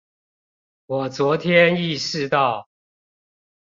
[0.87, 2.67] 我昨天意識到